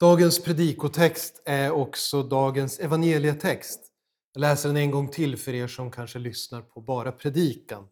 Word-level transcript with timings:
Dagens 0.00 0.42
predikotext 0.42 1.42
är 1.44 1.70
också 1.70 2.22
dagens 2.22 2.80
evangelietext. 2.80 3.80
Jag 4.32 4.40
läser 4.40 4.68
den 4.68 4.76
en 4.76 4.90
gång 4.90 5.08
till 5.08 5.36
för 5.36 5.54
er 5.54 5.66
som 5.66 5.90
kanske 5.90 6.18
lyssnar 6.18 6.62
på 6.62 6.80
bara 6.80 7.12
predikan 7.12 7.88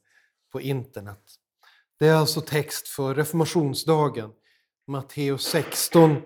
på 0.52 0.60
internet. 0.60 1.22
Det 1.98 2.08
är 2.08 2.14
alltså 2.14 2.40
text 2.40 2.88
för 2.88 3.14
reformationsdagen, 3.14 4.30
Matteus 4.86 5.42
16 5.42 6.16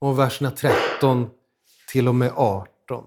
och 0.00 0.18
verserna 0.18 0.50
13 0.50 1.30
till 1.92 2.08
och 2.08 2.14
med 2.14 2.32
18. 2.36 3.04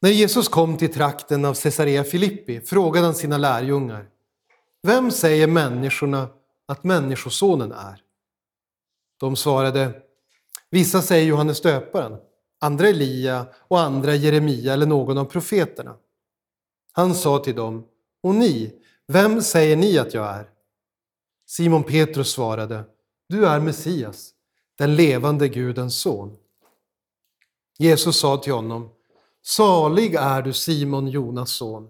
När 0.00 0.10
Jesus 0.10 0.48
kom 0.48 0.76
till 0.76 0.94
trakten 0.94 1.44
av 1.44 1.54
Caesarea 1.54 2.04
Filippi 2.04 2.60
frågade 2.60 3.06
han 3.06 3.14
sina 3.14 3.38
lärjungar 3.38 4.08
Vem 4.82 5.10
säger 5.10 5.46
människorna 5.46 6.28
att 6.66 6.84
Människosonen 6.84 7.72
är? 7.72 8.07
De 9.18 9.36
svarade 9.36 10.02
Vissa 10.70 11.02
säger 11.02 11.26
Johannes 11.26 11.60
döparen, 11.60 12.16
andra 12.60 12.88
Elia 12.88 13.46
och 13.68 13.80
andra 13.80 14.14
Jeremia 14.14 14.72
eller 14.72 14.86
någon 14.86 15.18
av 15.18 15.24
profeterna. 15.24 15.96
Han 16.92 17.14
sa 17.14 17.38
till 17.38 17.54
dem 17.54 17.86
Och 18.22 18.34
ni, 18.34 18.74
vem 19.06 19.42
säger 19.42 19.76
ni 19.76 19.98
att 19.98 20.14
jag 20.14 20.26
är? 20.26 20.50
Simon 21.46 21.82
Petrus 21.82 22.30
svarade 22.30 22.84
Du 23.28 23.46
är 23.46 23.60
Messias, 23.60 24.30
den 24.78 24.96
levande 24.96 25.48
Gudens 25.48 26.00
son. 26.00 26.36
Jesus 27.78 28.18
sa 28.18 28.36
till 28.36 28.52
honom 28.52 28.90
Salig 29.42 30.14
är 30.14 30.42
du 30.42 30.52
Simon, 30.52 31.08
Jonas 31.08 31.50
son, 31.50 31.88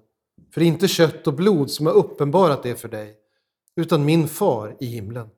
för 0.55 0.63
inte 0.63 0.89
kött 0.89 1.27
och 1.27 1.35
blod 1.35 1.71
som 1.71 1.87
har 1.87 1.93
uppenbarat 1.93 2.63
det 2.63 2.77
för 2.77 2.89
dig, 2.89 3.17
utan 3.77 4.05
min 4.05 4.29
far 4.29 4.77
i 4.81 4.87
himlen. 4.87 5.31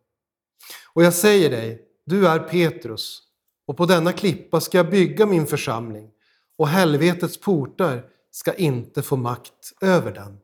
Och 0.92 1.02
jag 1.02 1.14
säger 1.14 1.50
dig, 1.50 1.86
du 2.04 2.28
är 2.28 2.38
Petrus, 2.38 3.22
och 3.66 3.76
på 3.76 3.86
denna 3.86 4.12
klippa 4.12 4.60
ska 4.60 4.78
jag 4.78 4.90
bygga 4.90 5.26
min 5.26 5.46
församling, 5.46 6.10
och 6.56 6.68
helvetets 6.68 7.40
portar 7.40 8.04
ska 8.30 8.54
inte 8.54 9.02
få 9.02 9.16
makt 9.16 9.72
över 9.80 10.12
den. 10.12 10.38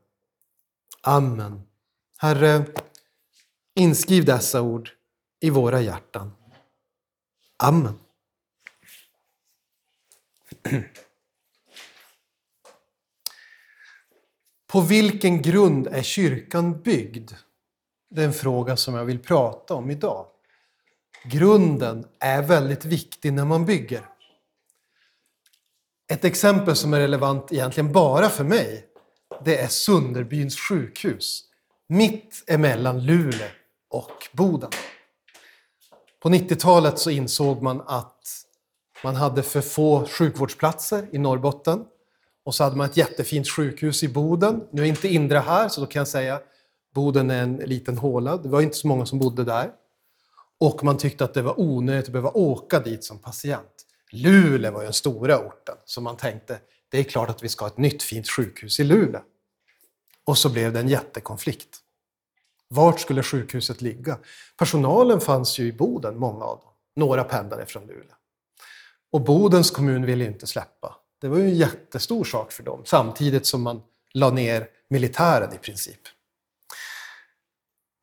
Amen. 1.01 1.63
Herre, 2.19 2.65
inskriv 3.75 4.25
dessa 4.25 4.63
ord 4.63 4.91
i 5.41 5.51
våra 5.51 5.81
hjärtan. 5.81 6.33
Amen. 7.57 7.99
På 14.67 14.81
vilken 14.81 15.43
grund 15.43 15.87
är 15.87 16.03
kyrkan 16.03 16.81
byggd? 16.83 17.33
Det 18.11 18.23
är 18.23 18.27
en 18.27 18.33
fråga 18.33 18.77
som 18.77 18.95
jag 18.95 19.05
vill 19.05 19.19
prata 19.19 19.75
om 19.75 19.91
idag. 19.91 20.27
Grunden 21.31 22.05
är 22.21 22.43
väldigt 22.43 22.85
viktig 22.85 23.33
när 23.33 23.45
man 23.45 23.65
bygger. 23.65 24.09
Ett 26.13 26.25
exempel 26.25 26.77
som 26.77 26.95
är 26.95 27.01
relevant 27.01 27.53
egentligen 27.53 27.93
bara 27.93 28.29
för 28.29 28.45
mig, 28.45 28.85
det 29.45 29.59
är 29.59 29.69
Sunderbyns 29.69 30.57
sjukhus. 30.57 31.43
Mitt 31.89 32.45
emellan 32.47 33.07
Luleå 33.07 33.49
och 33.91 34.29
Boden. 34.33 34.71
På 36.23 36.29
90-talet 36.29 36.99
så 36.99 37.11
insåg 37.11 37.63
man 37.63 37.83
att 37.87 38.25
man 39.05 39.17
hade 39.17 39.43
för 39.43 39.61
få 39.61 40.07
sjukvårdsplatser 40.07 41.09
i 41.13 41.19
Norrbotten. 41.19 41.85
Och 42.45 42.55
så 42.55 42.65
hade 42.65 42.77
man 42.77 42.87
ett 42.87 42.97
jättefint 42.97 43.49
sjukhus 43.49 44.03
i 44.03 44.09
Boden. 44.09 44.65
Nu 44.71 44.83
är 44.83 44.87
inte 44.87 45.09
Indra 45.09 45.41
här, 45.41 45.69
så 45.69 45.81
då 45.81 45.87
kan 45.87 46.01
jag 46.01 46.09
säga 46.09 46.41
Boden 46.95 47.31
är 47.31 47.43
en 47.43 47.57
liten 47.57 47.99
håla. 47.99 48.37
Det 48.37 48.49
var 48.49 48.61
inte 48.61 48.77
så 48.77 48.89
många 48.89 49.07
som 49.07 49.19
bodde 49.19 49.45
där. 49.45 49.71
Och 50.61 50.85
man 50.85 50.99
tyckte 50.99 51.25
att 51.25 51.35
det 51.35 51.43
var 51.43 51.61
onödigt 51.61 52.07
att 52.07 52.13
behöva 52.13 52.31
åka 52.31 52.81
dit 52.81 53.05
som 53.05 53.19
patient. 53.19 53.87
Luleå 54.13 54.73
var 54.73 54.81
ju 54.81 54.85
den 54.85 54.93
stora 54.93 55.39
orten, 55.39 55.77
så 55.85 56.01
man 56.01 56.17
tänkte 56.17 56.59
det 56.89 56.99
är 56.99 57.05
klart 57.05 57.31
att 57.31 57.43
vi 57.43 57.49
ska 57.49 57.65
ha 57.65 57.71
ett 57.71 57.79
nytt 57.79 58.03
fint 58.03 58.29
sjukhus 58.29 58.81
i 58.81 58.85
Luleå. 58.85 59.21
Och 60.25 60.39
så 60.39 60.49
blev 60.49 60.73
det 60.73 60.81
en 60.81 60.89
jättekonflikt. 60.89 61.79
Vart 62.69 63.01
skulle 63.01 63.23
sjukhuset 63.23 63.83
ligga? 63.83 64.19
Personalen 64.57 65.21
fanns 65.21 65.59
ju 65.59 65.67
i 65.67 65.73
Boden, 65.73 66.19
många 66.19 66.45
av 66.45 66.59
dem. 66.59 66.71
Några 66.97 67.25
pendlade 67.25 67.67
från 67.67 67.87
Luleå. 67.87 68.15
Och 69.13 69.21
Bodens 69.21 69.71
kommun 69.71 70.07
ville 70.07 70.25
inte 70.25 70.47
släppa. 70.47 70.97
Det 71.21 71.29
var 71.29 71.39
ju 71.39 71.45
en 71.45 71.55
jättestor 71.55 72.25
sak 72.25 72.53
för 72.53 72.63
dem, 72.63 72.83
samtidigt 72.85 73.47
som 73.47 73.63
man 73.63 73.83
la 74.15 74.31
ner 74.31 74.69
militären 74.89 75.55
i 75.55 75.59
princip. 75.59 76.01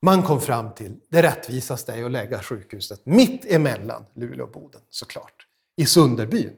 Man 0.05 0.23
kom 0.23 0.41
fram 0.41 0.73
till 0.73 0.99
det 1.09 1.23
rättvisaste 1.23 1.93
är 1.93 2.03
att 2.03 2.11
lägga 2.11 2.39
sjukhuset 2.39 3.05
mitt 3.05 3.45
emellan 3.45 4.05
Luleå 4.13 4.45
och 4.45 4.51
Boden, 4.51 4.81
såklart. 4.89 5.47
I 5.75 5.85
Sunderbyn, 5.85 6.53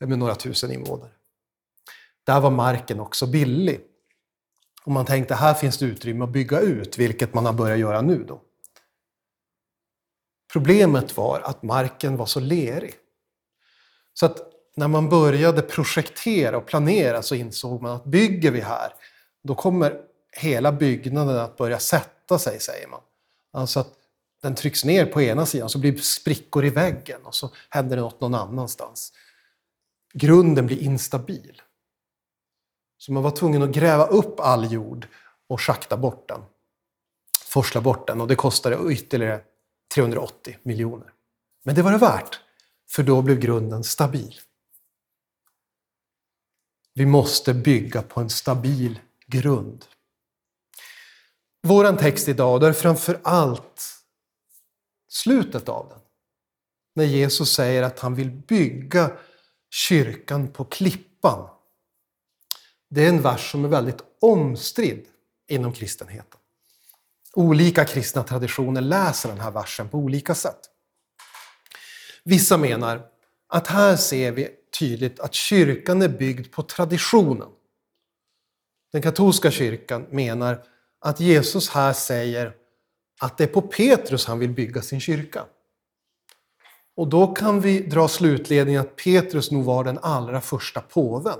med 0.00 0.18
några 0.18 0.34
tusen 0.34 0.72
invånare. 0.72 1.10
Där 2.24 2.40
var 2.40 2.50
marken 2.50 3.00
också 3.00 3.26
billig. 3.26 3.80
Och 4.84 4.92
man 4.92 5.06
tänkte 5.06 5.34
här 5.34 5.54
finns 5.54 5.78
det 5.78 5.84
utrymme 5.84 6.24
att 6.24 6.30
bygga 6.30 6.60
ut, 6.60 6.98
vilket 6.98 7.34
man 7.34 7.46
har 7.46 7.52
börjat 7.52 7.78
göra 7.78 8.02
nu. 8.02 8.24
Då. 8.24 8.40
Problemet 10.52 11.16
var 11.16 11.40
att 11.40 11.62
marken 11.62 12.16
var 12.16 12.26
så 12.26 12.40
lerig. 12.40 12.94
Så 14.14 14.26
att 14.26 14.38
när 14.76 14.88
man 14.88 15.08
började 15.08 15.62
projektera 15.62 16.56
och 16.56 16.66
planera 16.66 17.22
så 17.22 17.34
insåg 17.34 17.82
man 17.82 17.92
att 17.92 18.04
bygger 18.04 18.50
vi 18.50 18.60
här, 18.60 18.92
då 19.42 19.54
kommer 19.54 20.00
hela 20.32 20.72
byggnaden 20.72 21.36
att 21.36 21.56
börja 21.56 21.78
sätta 21.78 22.19
sig, 22.38 22.60
säger 22.60 22.88
man. 22.88 23.00
Alltså 23.52 23.80
att 23.80 23.92
den 24.42 24.54
trycks 24.54 24.84
ner 24.84 25.06
på 25.06 25.22
ena 25.22 25.46
sidan, 25.46 25.68
så 25.68 25.78
blir 25.78 25.92
det 25.92 26.02
sprickor 26.02 26.64
i 26.64 26.70
väggen 26.70 27.20
och 27.24 27.34
så 27.34 27.50
händer 27.68 27.96
det 27.96 28.02
något 28.02 28.20
någon 28.20 28.34
annanstans. 28.34 29.12
Grunden 30.12 30.66
blir 30.66 30.82
instabil. 30.82 31.62
Så 32.98 33.12
man 33.12 33.22
var 33.22 33.30
tvungen 33.30 33.62
att 33.62 33.70
gräva 33.70 34.06
upp 34.06 34.40
all 34.40 34.72
jord 34.72 35.08
och 35.46 35.60
schakta 35.60 35.96
bort 35.96 36.28
den. 36.28 36.40
Forsla 37.44 37.80
bort 37.80 38.06
den 38.06 38.20
och 38.20 38.28
det 38.28 38.36
kostade 38.36 38.92
ytterligare 38.92 39.40
380 39.94 40.58
miljoner. 40.62 41.12
Men 41.64 41.74
det 41.74 41.82
var 41.82 41.92
det 41.92 41.98
värt, 41.98 42.40
för 42.90 43.02
då 43.02 43.22
blev 43.22 43.38
grunden 43.38 43.84
stabil. 43.84 44.40
Vi 46.94 47.06
måste 47.06 47.54
bygga 47.54 48.02
på 48.02 48.20
en 48.20 48.30
stabil 48.30 48.98
grund. 49.26 49.84
Vår 51.62 51.96
text 51.96 52.28
idag, 52.28 52.60
det 52.60 52.66
är 52.66 52.72
framför 52.72 53.20
allt 53.24 53.82
slutet 55.08 55.68
av 55.68 55.88
den. 55.88 55.98
När 56.94 57.04
Jesus 57.04 57.52
säger 57.52 57.82
att 57.82 58.00
han 58.00 58.14
vill 58.14 58.30
bygga 58.30 59.12
kyrkan 59.70 60.48
på 60.48 60.64
klippan. 60.64 61.48
Det 62.90 63.04
är 63.04 63.08
en 63.08 63.22
vers 63.22 63.50
som 63.50 63.64
är 63.64 63.68
väldigt 63.68 64.02
omstridd 64.20 65.06
inom 65.48 65.72
kristenheten. 65.72 66.40
Olika 67.32 67.84
kristna 67.84 68.22
traditioner 68.22 68.80
läser 68.80 69.28
den 69.28 69.40
här 69.40 69.50
versen 69.50 69.88
på 69.88 69.98
olika 69.98 70.34
sätt. 70.34 70.60
Vissa 72.24 72.56
menar 72.56 73.06
att 73.48 73.66
här 73.66 73.96
ser 73.96 74.32
vi 74.32 74.48
tydligt 74.78 75.20
att 75.20 75.34
kyrkan 75.34 76.02
är 76.02 76.08
byggd 76.08 76.52
på 76.52 76.62
traditionen. 76.62 77.48
Den 78.92 79.02
katolska 79.02 79.50
kyrkan 79.50 80.06
menar 80.10 80.64
att 81.00 81.20
Jesus 81.20 81.68
här 81.68 81.92
säger 81.92 82.54
att 83.20 83.38
det 83.38 83.44
är 83.44 83.48
på 83.48 83.62
Petrus 83.62 84.26
han 84.26 84.38
vill 84.38 84.50
bygga 84.50 84.82
sin 84.82 85.00
kyrka. 85.00 85.44
Och 86.96 87.08
då 87.08 87.26
kan 87.26 87.60
vi 87.60 87.80
dra 87.80 88.08
slutledningen 88.08 88.80
att 88.80 88.96
Petrus 88.96 89.50
nog 89.50 89.64
var 89.64 89.84
den 89.84 89.98
allra 89.98 90.40
första 90.40 90.80
påven. 90.80 91.38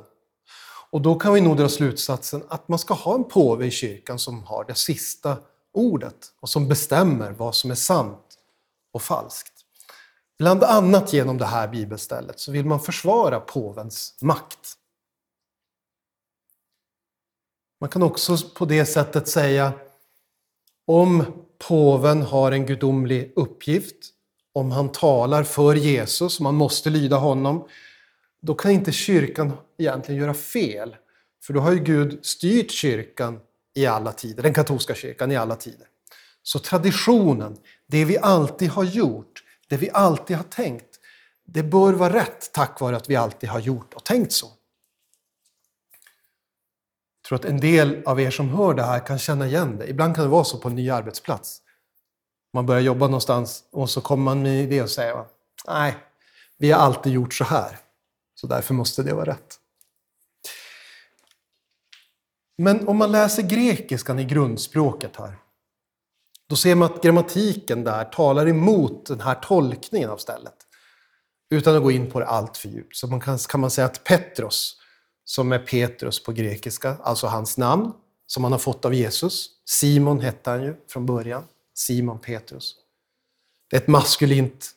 Och 0.91 1.01
då 1.01 1.15
kan 1.15 1.35
vi 1.35 1.41
nog 1.41 1.57
dra 1.57 1.69
slutsatsen 1.69 2.43
att 2.49 2.69
man 2.69 2.79
ska 2.79 2.95
ha 2.95 3.15
en 3.15 3.25
påve 3.25 3.67
i 3.67 3.71
kyrkan 3.71 4.19
som 4.19 4.43
har 4.43 4.65
det 4.65 4.75
sista 4.75 5.37
ordet 5.73 6.33
och 6.41 6.49
som 6.49 6.69
bestämmer 6.69 7.31
vad 7.31 7.55
som 7.55 7.71
är 7.71 7.75
sant 7.75 8.39
och 8.93 9.03
falskt. 9.03 9.53
Bland 10.39 10.65
annat 10.65 11.13
genom 11.13 11.39
det 11.39 11.45
här 11.45 11.69
bibelstället 11.69 12.41
så 12.41 12.53
vill 12.53 12.67
man 12.67 12.81
försvara 12.81 13.41
påvens 13.41 14.19
makt. 14.21 14.77
Man 17.81 17.91
kan 17.91 18.03
också 18.03 18.37
på 18.55 18.65
det 18.65 18.87
sättet 18.87 19.29
säga 19.29 19.73
om 20.87 21.25
påven 21.69 22.23
har 22.23 22.53
en 22.53 22.67
gudomlig 22.67 23.33
uppgift, 23.37 23.97
om 24.53 24.71
han 24.71 24.93
talar 24.93 25.43
för 25.43 25.75
Jesus, 25.75 26.41
man 26.41 26.55
måste 26.55 26.91
lyda 26.91 27.17
honom, 27.17 27.69
då 28.43 28.55
kan 28.55 28.71
inte 28.71 28.93
kyrkan 28.93 29.53
egentligen 29.79 30.21
göra 30.21 30.35
fel. 30.35 30.97
För 31.43 31.55
då 31.55 31.61
har 31.61 31.73
ju 31.73 31.79
Gud 31.79 32.25
styrt 32.27 32.71
kyrkan 32.71 33.41
i 33.75 33.87
alla 33.87 34.13
tider, 34.13 34.43
den 34.43 34.55
katolska 34.55 34.95
kyrkan 34.95 35.33
i 35.33 35.37
alla 35.37 35.57
tider. 35.57 35.87
Så 36.43 36.59
traditionen, 36.59 37.57
det 37.87 38.05
vi 38.05 38.19
alltid 38.19 38.69
har 38.69 38.85
gjort, 38.85 39.45
det 39.69 39.77
vi 39.77 39.91
alltid 39.91 40.37
har 40.37 40.45
tänkt, 40.45 41.01
det 41.47 41.63
bör 41.63 41.93
vara 41.93 42.15
rätt 42.15 42.53
tack 42.53 42.81
vare 42.81 42.97
att 42.97 43.11
vi 43.11 43.17
alltid 43.17 43.49
har 43.49 43.61
gjort 43.61 43.95
och 43.95 44.05
tänkt 44.05 44.33
så. 44.33 44.47
Tror 47.31 47.39
att 47.39 47.45
en 47.45 47.61
del 47.61 48.03
av 48.07 48.21
er 48.21 48.31
som 48.31 48.49
hör 48.49 48.75
det 48.75 48.83
här 48.83 49.07
kan 49.07 49.19
känna 49.19 49.47
igen 49.47 49.79
det. 49.79 49.89
Ibland 49.89 50.15
kan 50.15 50.25
det 50.25 50.31
vara 50.31 50.45
så 50.45 50.59
på 50.59 50.69
en 50.69 50.75
ny 50.75 50.91
arbetsplats. 50.91 51.63
Man 52.55 52.67
börjar 52.67 52.81
jobba 52.81 53.07
någonstans 53.07 53.65
och 53.73 53.91
så 53.91 54.01
kommer 54.01 54.25
man 54.25 54.43
med 54.43 54.53
en 54.53 54.59
idé 54.59 54.83
och 54.83 54.91
säger 54.91 55.25
nej, 55.67 55.97
vi 56.59 56.71
har 56.71 56.81
alltid 56.81 57.13
gjort 57.13 57.35
så 57.35 57.45
här. 57.45 57.79
Så 58.35 58.47
därför 58.47 58.75
måste 58.75 59.03
det 59.03 59.15
vara 59.15 59.25
rätt. 59.25 59.59
Men 62.59 62.89
om 62.89 62.97
man 62.97 63.13
läser 63.13 63.43
grekiskan 63.43 64.19
i 64.19 64.25
grundspråket 64.25 65.17
här, 65.17 65.39
då 66.49 66.57
ser 66.57 66.75
man 66.75 66.93
att 66.93 67.03
grammatiken 67.03 67.85
där 67.85 68.05
talar 68.05 68.49
emot 68.49 69.07
den 69.07 69.21
här 69.21 69.35
tolkningen 69.35 70.11
av 70.11 70.17
stället. 70.17 70.57
Utan 71.51 71.77
att 71.77 71.83
gå 71.83 71.91
in 71.91 72.11
på 72.11 72.21
det 72.21 72.27
allt 72.27 72.57
för 72.57 72.69
djupt. 72.69 72.97
Så 72.97 73.07
man 73.07 73.21
kan, 73.21 73.39
kan 73.39 73.61
man 73.61 73.71
säga 73.71 73.87
att 73.87 74.05
Petros, 74.05 74.80
som 75.25 75.53
är 75.53 75.59
Petrus 75.59 76.23
på 76.23 76.33
grekiska, 76.33 76.97
alltså 77.03 77.27
hans 77.27 77.59
namn, 77.59 77.93
som 78.27 78.45
han 78.45 78.53
har 78.53 78.59
fått 78.59 78.85
av 78.85 78.95
Jesus. 78.95 79.51
Simon 79.65 80.21
hette 80.21 80.51
han 80.51 80.63
ju 80.63 80.75
från 80.89 81.07
början. 81.07 81.45
Simon 81.75 82.19
Petrus. 82.19 82.77
Det 83.71 83.77
är 83.77 83.81
ett 83.81 83.89
maskulint 83.89 84.71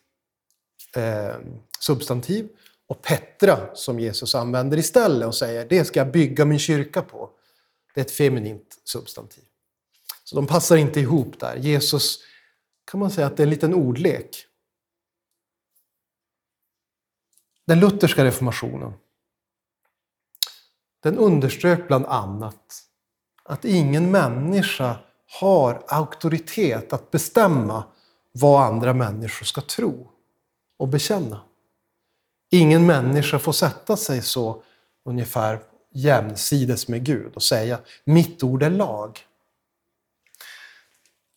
eh, 0.95 1.36
substantiv. 1.80 2.50
Och 2.88 3.01
Petra, 3.01 3.75
som 3.75 4.00
Jesus 4.00 4.36
använder 4.36 4.78
istället 4.78 5.28
och 5.28 5.36
säger 5.36 5.69
det 5.69 5.86
ska 5.86 6.00
jag 6.00 6.12
bygga 6.12 6.46
min 6.46 6.60
kyrka 6.60 7.01
på. 7.01 7.30
Det 7.94 8.01
är 8.01 8.06
ett 8.06 8.12
feminint 8.12 8.81
substantiv. 8.84 9.44
Så 10.24 10.36
de 10.36 10.48
passar 10.48 10.78
inte 10.78 11.00
ihop 11.00 11.39
där. 11.39 11.56
Jesus 11.56 12.19
kan 12.92 13.00
man 13.00 13.12
säga 13.12 13.28
att 13.28 13.38
det 13.38 13.44
är 13.44 13.48
en 13.48 13.50
liten 13.50 13.74
ordlek. 13.74 14.46
Den 17.68 17.80
lutherska 17.80 18.25
reformationen 18.25 18.94
den 21.04 21.18
underströk 21.18 21.88
bland 21.88 22.06
annat 22.06 22.84
att 23.44 23.66
ingen 23.66 24.12
människa 24.12 24.96
har 25.40 25.84
auktoritet 25.88 26.94
att 26.94 27.12
bestämma 27.12 27.84
vad 28.32 28.64
andra 28.64 28.94
människor 28.94 29.46
ska 29.46 29.62
tro 29.62 30.08
och 30.80 30.88
bekänna. 30.88 31.42
Ingen 32.52 32.86
människa 32.86 33.40
får 33.40 33.52
sätta 33.52 33.98
sig 33.98 34.22
så 34.22 34.64
ungefär 35.06 35.60
jämsides 35.94 36.88
med 36.88 37.04
Gud 37.06 37.36
och 37.36 37.44
säga 37.44 37.80
mitt 38.04 38.44
ord 38.44 38.64
är 38.64 38.70
lag. 38.70 39.20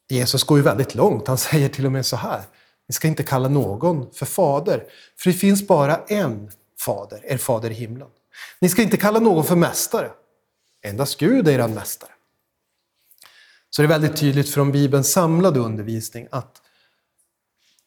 Jesus 0.09 0.45
går 0.45 0.59
ju 0.59 0.65
väldigt 0.65 0.95
långt. 0.95 1.29
Han 1.29 1.39
säger 1.39 1.69
till 1.69 1.87
och 1.87 1.93
med 1.93 2.07
så 2.07 2.17
här. 2.17 2.43
Ni 2.89 2.93
ska 2.93 3.09
inte 3.09 3.23
kalla 3.23 3.49
någon 3.49 4.11
för 4.13 4.27
fader, 4.27 4.85
för 5.17 5.31
det 5.31 5.37
finns 5.37 5.67
bara 5.67 5.97
en 5.97 6.51
fader, 6.81 7.21
er 7.25 7.39
fader 7.39 7.71
i 7.71 7.75
himlen. 7.75 8.09
Ni 8.61 8.69
ska 8.69 8.83
inte 8.83 8.97
kalla 8.97 9.21
någon 9.21 9.45
för 9.45 9.57
mästare. 9.57 10.11
Endast 10.83 11.19
Gud 11.19 11.49
är 11.49 11.59
er 11.59 11.69
mästare. 11.69 12.11
Så 13.71 13.83
det 13.83 13.87
är 13.87 13.89
väldigt 13.89 14.17
tydligt 14.17 14.51
från 14.51 14.73
Bibelns 14.73 15.13
samlade 15.13 15.61
undervisning 15.61 16.29
att 16.31 16.63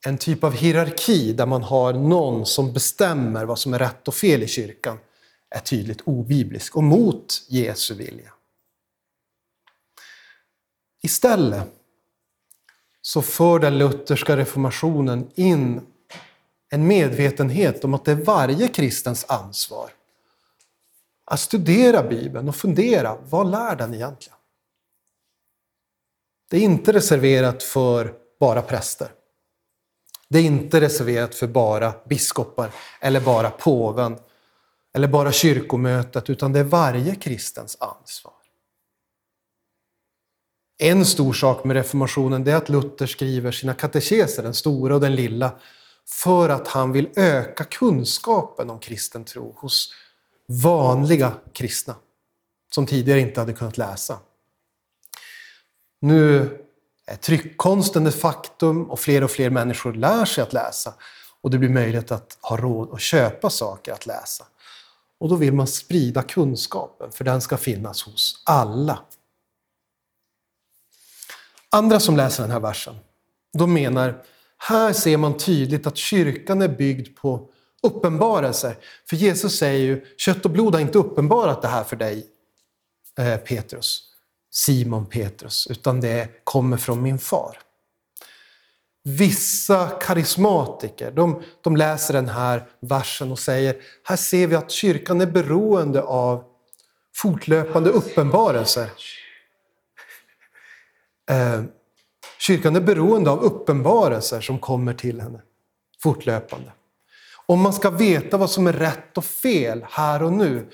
en 0.05 0.17
typ 0.17 0.43
av 0.43 0.53
hierarki 0.53 1.33
där 1.33 1.45
man 1.45 1.63
har 1.63 1.93
någon 1.93 2.45
som 2.45 2.73
bestämmer 2.73 3.45
vad 3.45 3.59
som 3.59 3.73
är 3.73 3.79
rätt 3.79 4.07
och 4.07 4.15
fel 4.15 4.43
i 4.43 4.47
kyrkan 4.47 4.97
är 5.49 5.59
tydligt 5.59 6.01
obiblisk 6.01 6.75
och 6.75 6.83
mot 6.83 7.41
Jesu 7.47 7.93
vilja. 7.93 8.33
Istället 11.01 11.67
så 13.01 13.21
för 13.21 13.59
den 13.59 13.77
lutherska 13.77 14.37
reformationen 14.37 15.31
in 15.35 15.81
en 16.69 16.87
medvetenhet 16.87 17.83
om 17.83 17.93
att 17.93 18.05
det 18.05 18.11
är 18.11 18.15
varje 18.15 18.67
kristens 18.67 19.25
ansvar 19.27 19.89
att 21.29 21.39
studera 21.39 22.03
Bibeln 22.03 22.49
och 22.49 22.55
fundera, 22.55 23.17
vad 23.29 23.51
lär 23.51 23.75
den 23.75 23.93
egentligen? 23.93 24.37
Det 26.49 26.57
är 26.57 26.61
inte 26.61 26.93
reserverat 26.93 27.63
för 27.63 28.13
bara 28.39 28.61
präster. 28.61 29.11
Det 30.29 30.39
är 30.39 30.43
inte 30.43 30.81
reserverat 30.81 31.35
för 31.35 31.47
bara 31.47 31.93
biskopar 32.09 32.71
eller 33.01 33.21
bara 33.21 33.49
påven 33.49 34.17
eller 34.93 35.07
bara 35.07 35.31
kyrkomötet, 35.31 36.29
utan 36.29 36.53
det 36.53 36.59
är 36.59 36.63
varje 36.63 37.15
kristens 37.15 37.77
ansvar. 37.79 38.33
En 40.77 41.05
stor 41.05 41.33
sak 41.33 41.63
med 41.63 41.75
reformationen 41.75 42.47
är 42.47 42.55
att 42.55 42.69
Luther 42.69 43.05
skriver 43.05 43.51
sina 43.51 43.73
katekeser, 43.73 44.43
den 44.43 44.53
stora 44.53 44.95
och 44.95 45.01
den 45.01 45.15
lilla, 45.15 45.59
för 46.05 46.49
att 46.49 46.67
han 46.67 46.91
vill 46.91 47.09
öka 47.15 47.63
kunskapen 47.63 48.69
om 48.69 48.79
kristen 48.79 49.25
tro 49.25 49.55
hos 49.57 49.93
vanliga 50.49 51.33
kristna 51.53 51.95
som 52.73 52.85
tidigare 52.85 53.19
inte 53.19 53.39
hade 53.39 53.53
kunnat 53.53 53.77
läsa. 53.77 54.19
Nu 56.01 56.49
är 57.05 57.15
tryckkonsten 57.15 58.07
ett 58.07 58.15
faktum 58.15 58.89
och 58.89 58.99
fler 58.99 59.23
och 59.23 59.31
fler 59.31 59.49
människor 59.49 59.93
lär 59.93 60.25
sig 60.25 60.41
att 60.41 60.53
läsa 60.53 60.93
och 61.41 61.51
det 61.51 61.57
blir 61.57 61.69
möjligt 61.69 62.11
att 62.11 62.37
ha 62.41 62.57
råd 62.57 62.93
att 62.93 63.01
köpa 63.01 63.49
saker 63.49 63.93
att 63.93 64.05
läsa. 64.05 64.45
Och 65.17 65.29
då 65.29 65.35
vill 65.35 65.53
man 65.53 65.67
sprida 65.67 66.23
kunskapen, 66.23 67.11
för 67.11 67.23
den 67.23 67.41
ska 67.41 67.57
finnas 67.57 68.03
hos 68.03 68.43
alla. 68.45 68.99
Andra 71.69 71.99
som 71.99 72.17
läser 72.17 72.43
den 72.43 72.51
här 72.51 72.59
versen, 72.59 72.95
de 73.53 73.73
menar, 73.73 74.23
här 74.57 74.93
ser 74.93 75.17
man 75.17 75.37
tydligt 75.37 75.87
att 75.87 75.97
kyrkan 75.97 76.61
är 76.61 76.67
byggd 76.67 77.17
på 77.17 77.49
uppenbarelser. 77.83 78.75
För 79.09 79.15
Jesus 79.15 79.57
säger 79.57 79.79
ju, 79.79 80.05
kött 80.17 80.45
och 80.45 80.51
blod 80.51 80.73
har 80.73 80.81
inte 80.81 80.97
uppenbarat 80.97 81.61
det 81.61 81.67
här 81.67 81.83
för 81.83 81.95
dig, 81.95 82.27
eh, 83.17 83.37
Petrus, 83.37 84.03
Simon 84.51 85.05
Petrus, 85.05 85.67
utan 85.67 86.01
det 86.01 86.29
kommer 86.43 86.77
från 86.77 87.01
min 87.01 87.19
far. 87.19 87.57
Vissa 89.03 89.87
karismatiker, 89.87 91.11
de, 91.11 91.41
de 91.61 91.77
läser 91.77 92.13
den 92.13 92.29
här 92.29 92.67
versen 92.79 93.31
och 93.31 93.39
säger, 93.39 93.75
här 94.03 94.15
ser 94.15 94.47
vi 94.47 94.55
att 94.55 94.71
kyrkan 94.71 95.21
är 95.21 95.25
beroende 95.25 96.01
av 96.01 96.43
fortlöpande 97.15 97.89
uppenbarelser. 97.89 98.89
Eh, 101.31 101.63
kyrkan 102.39 102.75
är 102.75 102.81
beroende 102.81 103.29
av 103.29 103.43
uppenbarelser 103.43 104.41
som 104.41 104.59
kommer 104.59 104.93
till 104.93 105.21
henne 105.21 105.41
fortlöpande. 106.03 106.71
Om 107.49 107.61
man 107.61 107.73
ska 107.73 107.89
veta 107.89 108.37
vad 108.37 108.49
som 108.49 108.67
är 108.67 108.73
rätt 108.73 109.17
och 109.17 109.25
fel 109.25 109.85
här 109.89 110.23
och 110.23 110.33
nu, 110.33 110.69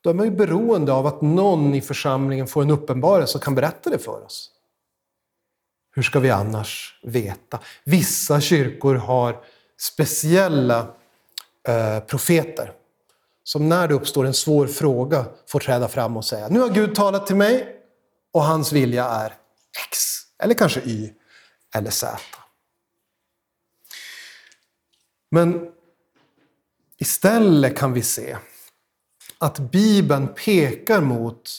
då 0.00 0.10
är 0.10 0.14
man 0.14 0.26
ju 0.26 0.32
beroende 0.32 0.92
av 0.92 1.06
att 1.06 1.22
någon 1.22 1.74
i 1.74 1.80
församlingen 1.80 2.46
får 2.46 2.62
en 2.62 2.70
uppenbarelse 2.70 3.38
och 3.38 3.44
kan 3.44 3.54
berätta 3.54 3.90
det 3.90 3.98
för 3.98 4.24
oss. 4.24 4.50
Hur 5.94 6.02
ska 6.02 6.20
vi 6.20 6.30
annars 6.30 7.00
veta? 7.02 7.58
Vissa 7.84 8.40
kyrkor 8.40 8.94
har 8.94 9.44
speciella 9.80 10.86
eh, 11.68 12.00
profeter 12.00 12.72
som 13.44 13.68
när 13.68 13.88
det 13.88 13.94
uppstår 13.94 14.26
en 14.26 14.34
svår 14.34 14.66
fråga 14.66 15.24
får 15.48 15.60
träda 15.60 15.88
fram 15.88 16.16
och 16.16 16.24
säga 16.24 16.48
nu 16.48 16.60
har 16.60 16.68
Gud 16.68 16.94
talat 16.94 17.26
till 17.26 17.36
mig 17.36 17.76
och 18.32 18.42
hans 18.42 18.72
vilja 18.72 19.04
är 19.04 19.34
X, 19.88 19.98
eller 20.42 20.54
kanske 20.54 20.80
Y 20.80 21.12
eller 21.74 21.90
Z. 21.90 22.18
Men 25.30 25.71
Istället 27.02 27.78
kan 27.78 27.92
vi 27.92 28.02
se 28.02 28.36
att 29.38 29.58
Bibeln 29.58 30.28
pekar 30.44 31.00
mot 31.00 31.50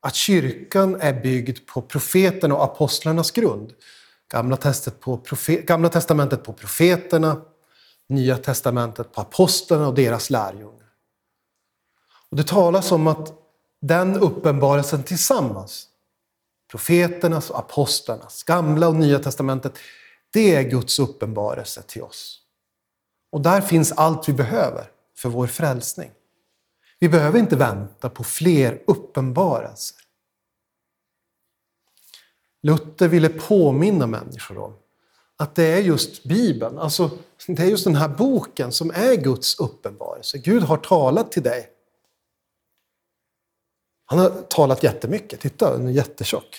att 0.00 0.14
kyrkan 0.14 1.00
är 1.00 1.20
byggd 1.20 1.58
på 1.66 1.82
profeterna 1.82 2.54
och 2.54 2.64
apostlarnas 2.64 3.30
grund. 3.30 3.72
Gamla, 4.32 4.58
på 5.00 5.18
profet, 5.18 5.66
Gamla 5.66 5.88
testamentet 5.88 6.44
på 6.44 6.52
profeterna, 6.52 7.42
Nya 8.08 8.36
testamentet 8.36 9.12
på 9.12 9.20
apostlarna 9.20 9.88
och 9.88 9.94
deras 9.94 10.30
lärjungar. 10.30 10.88
Och 12.30 12.36
det 12.36 12.46
talas 12.46 12.92
om 12.92 13.06
att 13.06 13.32
den 13.80 14.16
uppenbarelsen 14.16 15.02
tillsammans, 15.02 15.86
profeternas 16.70 17.50
och 17.50 17.58
apostlarnas, 17.58 18.42
Gamla 18.42 18.88
och 18.88 18.94
Nya 18.94 19.18
testamentet, 19.18 19.78
det 20.32 20.54
är 20.54 20.62
Guds 20.62 20.98
uppenbarelse 20.98 21.82
till 21.82 22.02
oss. 22.02 22.41
Och 23.32 23.40
där 23.40 23.60
finns 23.60 23.92
allt 23.92 24.28
vi 24.28 24.32
behöver 24.32 24.90
för 25.16 25.28
vår 25.28 25.46
frälsning. 25.46 26.10
Vi 26.98 27.08
behöver 27.08 27.38
inte 27.38 27.56
vänta 27.56 28.10
på 28.10 28.24
fler 28.24 28.82
uppenbarelser. 28.86 29.98
Luther 32.62 33.08
ville 33.08 33.28
påminna 33.28 34.06
människor 34.06 34.58
om 34.58 34.74
att 35.36 35.54
det 35.54 35.64
är 35.64 35.80
just 35.80 36.24
Bibeln, 36.24 36.78
alltså 36.78 37.10
det 37.46 37.62
är 37.62 37.66
just 37.66 37.84
den 37.84 37.96
här 37.96 38.08
boken 38.08 38.72
som 38.72 38.90
är 38.90 39.14
Guds 39.14 39.58
uppenbarelse. 39.58 40.38
Gud 40.38 40.62
har 40.62 40.76
talat 40.76 41.32
till 41.32 41.42
dig. 41.42 41.68
Han 44.04 44.18
har 44.18 44.30
talat 44.30 44.82
jättemycket, 44.82 45.40
titta 45.40 45.78
den 45.78 45.86
är 45.86 45.90
jättetjock. 45.90 46.56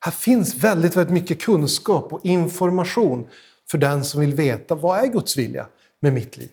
Här 0.00 0.12
finns 0.12 0.54
väldigt, 0.54 0.96
väldigt 0.96 1.14
mycket 1.14 1.40
kunskap 1.40 2.12
och 2.12 2.24
information 2.24 3.28
för 3.70 3.78
den 3.78 4.04
som 4.04 4.20
vill 4.20 4.34
veta 4.34 4.74
vad 4.74 4.98
är 4.98 5.06
Guds 5.06 5.36
vilja 5.36 5.68
med 6.00 6.12
mitt 6.12 6.36
liv. 6.36 6.50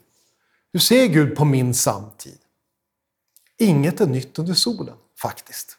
Hur 0.73 0.79
ser 0.79 1.07
Gud 1.07 1.35
på 1.35 1.45
min 1.45 1.73
samtid? 1.73 2.39
Inget 3.57 4.01
är 4.01 4.05
nytt 4.07 4.39
under 4.39 4.53
solen, 4.53 4.95
faktiskt. 5.19 5.77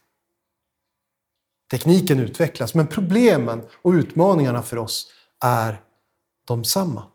Tekniken 1.70 2.20
utvecklas, 2.20 2.74
men 2.74 2.86
problemen 2.86 3.62
och 3.72 3.90
utmaningarna 3.90 4.62
för 4.62 4.78
oss 4.78 5.12
är 5.40 5.80
de 6.44 6.64
samma. 6.64 7.06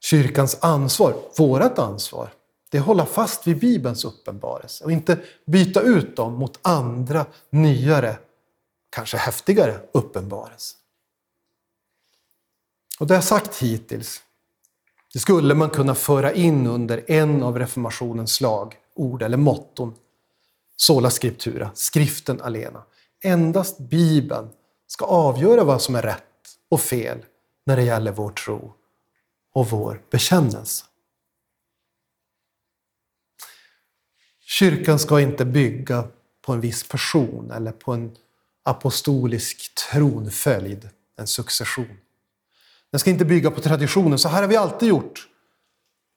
Kyrkans 0.00 0.58
ansvar, 0.60 1.14
vårt 1.36 1.78
ansvar, 1.78 2.32
det 2.70 2.78
är 2.78 2.80
att 2.80 2.86
hålla 2.86 3.06
fast 3.06 3.46
vid 3.46 3.58
Bibelns 3.58 4.04
uppenbarelse 4.04 4.84
och 4.84 4.92
inte 4.92 5.18
byta 5.46 5.80
ut 5.80 6.16
dem 6.16 6.34
mot 6.34 6.58
andra, 6.62 7.26
nyare, 7.50 8.18
kanske 8.90 9.16
häftigare 9.16 9.80
uppenbarelser. 9.92 10.78
Och 13.00 13.06
det 13.06 13.14
jag 13.14 13.24
sagt 13.24 13.62
hittills, 13.62 14.22
det 15.12 15.18
skulle 15.18 15.54
man 15.54 15.70
kunna 15.70 15.94
föra 15.94 16.32
in 16.32 16.66
under 16.66 17.10
en 17.10 17.42
av 17.42 17.58
reformationens 17.58 18.32
slag, 18.32 18.74
ord 18.94 19.22
eller 19.22 19.36
motton. 19.36 19.94
Sola 20.76 21.10
scriptura, 21.10 21.70
skriften 21.74 22.40
alena. 22.40 22.82
Endast 23.24 23.78
Bibeln 23.78 24.48
ska 24.86 25.04
avgöra 25.04 25.64
vad 25.64 25.82
som 25.82 25.94
är 25.94 26.02
rätt 26.02 26.22
och 26.68 26.80
fel 26.80 27.24
när 27.66 27.76
det 27.76 27.82
gäller 27.82 28.12
vår 28.12 28.30
tro 28.30 28.74
och 29.52 29.70
vår 29.70 30.02
bekännelse. 30.10 30.84
Kyrkan 34.40 34.98
ska 34.98 35.20
inte 35.20 35.44
bygga 35.44 36.08
på 36.42 36.52
en 36.52 36.60
viss 36.60 36.88
person 36.88 37.50
eller 37.50 37.72
på 37.72 37.92
en 37.92 38.16
apostolisk 38.62 39.74
tronföljd, 39.74 40.88
en 41.16 41.26
succession. 41.26 41.98
Den 42.96 43.00
ska 43.00 43.10
inte 43.10 43.24
bygga 43.24 43.50
på 43.50 43.60
traditionen, 43.60 44.18
så 44.18 44.28
här 44.28 44.42
har 44.42 44.48
vi 44.48 44.56
alltid 44.56 44.88
gjort. 44.88 45.28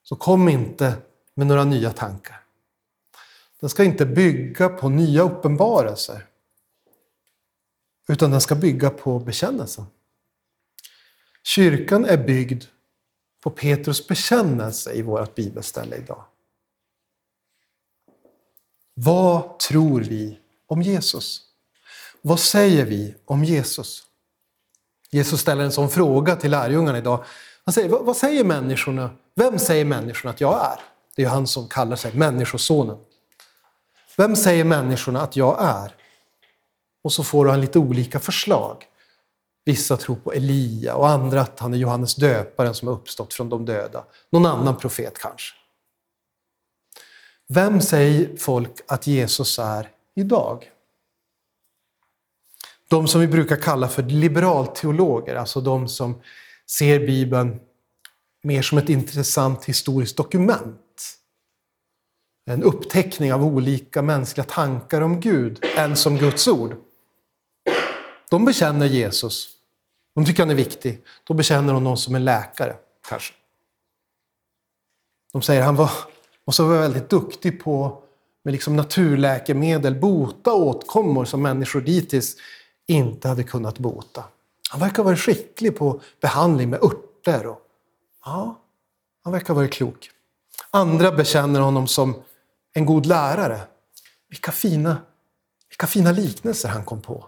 Så 0.03 0.15
kom 0.15 0.50
inte 0.50 0.93
med 1.33 1.48
några 1.48 1.63
nya 1.63 1.91
tankar. 1.91 2.43
Den 3.59 3.69
ska 3.69 3.83
inte 3.83 4.05
bygga 4.05 4.69
på 4.69 4.89
nya 4.89 5.21
uppenbarelser. 5.21 6.25
Utan 8.07 8.31
den 8.31 8.41
ska 8.41 8.55
bygga 8.55 8.89
på 8.89 9.19
bekännelsen. 9.19 9.86
Kyrkan 11.43 12.05
är 12.05 12.17
byggd 12.17 12.63
på 13.41 13.50
Petrus 13.50 14.07
bekännelse 14.07 14.93
i 14.93 15.01
vårt 15.01 15.36
bibelställe 15.36 15.95
idag. 15.95 16.25
Vad 18.93 19.59
tror 19.59 20.01
vi 20.01 20.39
om 20.67 20.81
Jesus? 20.81 21.41
Vad 22.21 22.39
säger 22.39 22.86
vi 22.86 23.15
om 23.25 23.43
Jesus? 23.43 24.09
Jesus 25.12 25.42
ställer 25.42 25.63
en 25.63 25.72
sån 25.72 25.89
fråga 25.89 26.36
till 26.36 26.51
lärjungarna 26.51 26.98
idag. 26.98 27.24
Han 27.66 27.74
säger, 27.74 27.89
vad 27.89 28.18
säger 28.18 28.44
människorna? 28.44 29.10
Vem 29.36 29.60
säger 29.60 29.86
människorna 29.86 30.32
att 30.32 30.42
jag 30.42 30.66
är? 30.66 30.80
Det 31.16 31.24
är 31.24 31.30
han 31.30 31.48
som 31.48 31.68
kallar 31.68 31.96
sig 31.96 32.13
Människosonen. 32.13 32.98
Vem 34.18 34.36
säger 34.36 34.63
människorna 34.63 35.22
att 35.22 35.36
jag 35.36 35.58
är? 35.60 35.96
Och 37.04 37.13
så 37.13 37.24
får 37.24 37.46
han 37.46 37.62
lite 37.62 37.80
olika 37.80 38.20
förslag. 38.20 38.86
Vissa 39.66 39.98
tror 39.98 40.16
på 40.16 40.34
Elia 40.34 40.96
och 40.96 41.10
andra 41.10 41.42
att 41.42 41.60
han 41.60 41.74
är 41.74 41.78
Johannes 41.78 42.16
döparen 42.16 42.75
som 42.75 42.88
har 42.88 42.96
uppstått 42.96 43.34
från 43.34 43.50
de 43.50 43.66
döda. 43.66 44.04
Någon 44.32 44.46
annan 44.46 44.78
profet 44.78 45.18
kanske. 45.18 45.56
Vem 47.48 47.82
säger 47.82 48.38
folk 48.38 48.72
att 48.88 49.08
Jesus 49.08 49.60
är 49.60 49.89
idag? 50.16 50.72
De 52.89 53.08
som 53.08 53.22
vi 53.22 53.27
brukar 53.27 53.55
kalla 53.55 53.88
för 53.88 54.03
liberalteologer, 54.03 55.36
alltså 55.36 55.62
de 55.62 55.88
som 55.88 56.22
ser 56.69 57.00
Bibeln 57.00 57.60
mer 58.43 58.62
som 58.62 58.77
ett 58.77 58.89
intressant 58.89 59.65
historiskt 59.65 60.17
dokument. 60.17 61.15
En 62.46 62.63
uppteckning 62.63 63.34
av 63.34 63.43
olika 63.46 64.01
mänskliga 64.01 64.46
tankar 64.46 65.01
om 65.01 65.19
Gud, 65.19 65.65
än 65.77 65.96
som 65.96 66.17
Guds 66.17 66.48
ord. 66.48 66.75
De 68.29 68.46
bekänner 68.46 68.86
Jesus. 68.86 69.50
De 70.15 70.25
tycker 70.25 70.43
han 70.43 70.50
är 70.50 70.55
viktig. 70.55 71.03
Då 71.24 71.34
bekänner 71.34 71.74
de 71.74 71.84
någon 71.84 71.98
som 71.98 72.15
en 72.15 72.25
läkare, 72.25 72.75
kanske. 73.10 73.34
De 75.34 75.41
säger 75.41 75.62
han 75.62 75.75
var, 75.75 75.91
måste 76.46 76.63
vara 76.63 76.79
väldigt 76.79 77.10
duktig 77.10 77.63
på 77.63 78.03
med 78.43 78.51
liksom 78.51 78.75
naturläkemedel, 78.75 79.96
bota 79.96 80.53
åtkommor 80.53 81.25
som 81.25 81.41
människor 81.41 81.81
dittills 81.81 82.36
inte 82.89 83.27
hade 83.27 83.43
kunnat 83.43 83.79
bota. 83.79 84.24
Han 84.69 84.79
verkar 84.79 84.98
ha 84.98 85.03
varit 85.03 85.19
skicklig 85.19 85.77
på 85.77 86.01
behandling 86.22 86.69
med 86.69 86.84
örter. 86.84 87.48
Och, 87.48 87.60
ja, 88.25 88.60
han 89.24 89.34
verkar 89.34 89.48
ha 89.48 89.55
varit 89.55 89.74
klok. 89.74 90.10
Andra 90.72 91.12
bekänner 91.12 91.60
honom 91.60 91.88
som 91.88 92.22
en 92.74 92.86
god 92.86 93.05
lärare. 93.05 93.62
Vilka 94.29 94.51
fina, 94.51 94.98
vilka 95.69 95.88
fina 95.88 96.12
liknelser 96.12 96.69
han 96.69 96.86
kom 96.86 97.01
på. 97.01 97.25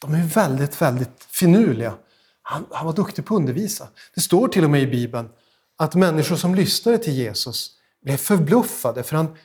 De 0.00 0.14
är 0.14 0.22
väldigt, 0.22 0.82
väldigt 0.82 1.24
finurliga. 1.28 1.94
Han, 2.42 2.66
han 2.70 2.86
var 2.86 2.92
duktig 2.92 3.26
på 3.26 3.34
att 3.34 3.38
undervisa. 3.38 3.88
Det 4.14 4.20
står 4.20 4.48
till 4.48 4.64
och 4.64 4.70
med 4.70 4.82
i 4.82 4.86
Bibeln 4.86 5.28
att 5.76 5.94
människor 5.94 6.36
som 6.36 6.54
lyssnade 6.54 6.98
till 6.98 7.12
Jesus 7.12 7.70
blev 8.02 8.16
förbluffade 8.16 9.02
för 9.02 9.16
han, 9.16 9.36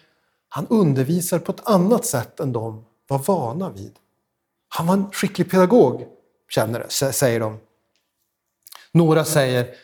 han 0.50 0.68
undervisar 0.68 1.40
på 1.40 1.52
ett 1.52 1.68
annat 1.68 2.06
sätt 2.06 2.40
än 2.40 2.54
de 2.54 2.86
var 3.08 3.20
vana 3.20 3.70
vid. 3.70 3.94
Han 4.74 4.88
var 4.88 4.94
en 4.94 5.12
skicklig 5.12 5.52
pedagog, 5.52 6.08
känner, 6.50 6.86
säger 7.12 7.40
de. 7.40 7.60
Några 8.92 9.26
säger 9.26 9.76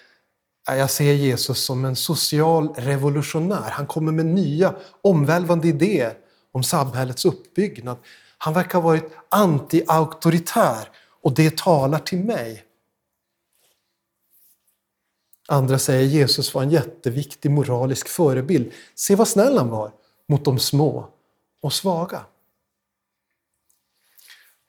jag 0.67 0.89
ser 0.89 1.13
Jesus 1.13 1.65
som 1.65 1.85
en 1.85 1.95
social 1.95 2.73
revolutionär. 2.75 3.69
Han 3.71 3.87
kommer 3.87 4.11
med 4.11 4.25
nya 4.25 4.75
omvälvande 5.01 5.67
idéer 5.67 6.17
om 6.51 6.63
samhällets 6.63 7.25
uppbyggnad. 7.25 7.97
Han 8.37 8.53
verkar 8.53 8.81
ha 8.81 8.89
varit 8.89 9.11
anti-auktoritär 9.29 10.89
och 11.21 11.33
det 11.33 11.57
talar 11.57 11.99
till 11.99 12.23
mig. 12.23 12.63
Andra 15.47 15.79
säger 15.79 16.03
Jesus 16.03 16.53
var 16.53 16.63
en 16.63 16.69
jätteviktig 16.69 17.51
moralisk 17.51 18.07
förebild. 18.07 18.71
Se 18.95 19.15
vad 19.15 19.27
snäll 19.27 19.57
han 19.57 19.69
var 19.69 19.91
mot 20.27 20.45
de 20.45 20.59
små 20.59 21.07
och 21.61 21.73
svaga. 21.73 22.25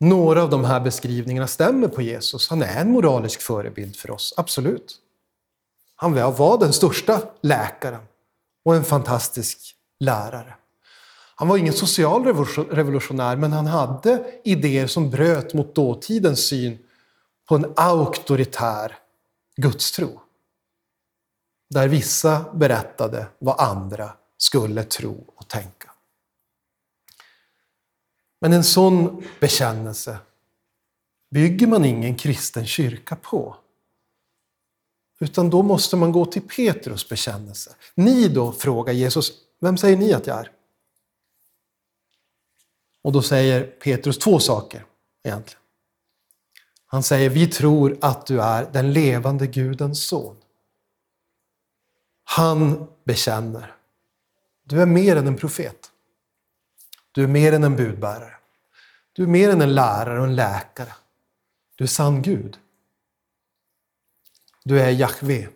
Några 0.01 0.43
av 0.43 0.51
de 0.51 0.65
här 0.65 0.81
beskrivningarna 0.81 1.47
stämmer 1.47 1.89
på 1.89 2.03
Jesus. 2.03 2.49
Han 2.49 2.63
är 2.63 2.81
en 2.81 2.91
moralisk 2.91 3.41
förebild 3.41 3.97
för 3.97 4.11
oss, 4.11 4.35
absolut. 4.37 4.97
Han 5.97 6.15
var 6.15 6.59
den 6.59 6.73
största 6.73 7.21
läkaren 7.41 8.03
och 8.65 8.75
en 8.75 8.85
fantastisk 8.85 9.75
lärare. 10.01 10.55
Han 11.35 11.49
var 11.49 11.57
ingen 11.57 11.73
social 11.73 12.25
revolutionär, 12.71 13.37
men 13.37 13.53
han 13.53 13.67
hade 13.67 14.41
idéer 14.45 14.87
som 14.87 15.11
bröt 15.11 15.55
mot 15.55 15.75
dåtidens 15.75 16.47
syn 16.47 16.79
på 17.49 17.55
en 17.55 17.73
auktoritär 17.77 18.99
gudstro. 19.57 20.21
Där 21.71 21.89
vissa 21.89 22.45
berättade 22.55 23.27
vad 23.39 23.61
andra 23.61 24.13
skulle 24.39 24.85
tro 24.85 25.25
och 25.37 25.49
tänka. 25.49 25.88
Men 28.39 28.53
en 28.53 28.65
sån 28.65 29.25
bekännelse 29.41 30.19
bygger 31.31 31.67
man 31.67 31.85
ingen 31.85 32.17
kristen 32.17 32.67
kyrka 32.67 33.17
på. 33.17 33.57
Utan 35.21 35.51
då 35.51 35.63
måste 35.63 35.97
man 35.97 36.13
gå 36.13 36.27
till 36.27 36.43
Petrus 36.43 37.09
bekännelse. 37.09 37.75
Ni 37.95 38.29
då, 38.29 38.53
frågar 38.53 38.93
Jesus, 38.93 39.33
vem 39.61 39.77
säger 39.77 39.97
ni 39.97 40.13
att 40.13 40.27
jag 40.27 40.39
är? 40.39 40.53
Och 43.03 43.13
då 43.13 43.23
säger 43.23 43.67
Petrus 43.67 44.19
två 44.19 44.41
saker 44.41 44.85
egentligen. 45.25 45.63
Han 46.87 47.03
säger, 47.03 47.31
vi 47.31 47.47
tror 47.47 47.99
att 48.01 48.27
du 48.27 48.41
är 48.43 48.71
den 48.73 48.93
levande 48.93 49.47
Gudens 49.47 50.05
son. 50.05 50.37
Han 52.25 52.89
bekänner, 53.05 53.75
du 54.63 54.83
är 54.83 54.87
mer 54.87 55.17
än 55.17 55.27
en 55.27 55.37
profet. 55.37 55.91
Du 57.13 57.23
är 57.23 57.27
mer 57.27 57.53
än 57.53 57.65
en 57.65 57.77
budbärare. 57.77 58.37
Du 59.13 59.23
är 59.23 59.27
mer 59.27 59.51
än 59.51 59.61
en 59.61 59.75
lärare 59.75 60.19
och 60.19 60.27
en 60.27 60.37
läkare. 60.37 60.95
Du 61.75 61.85
är 61.85 61.89
sann 61.89 62.23
Gud. 62.23 62.59
Du 64.65 64.81
är 64.81 64.91
Jahve. 64.91 65.49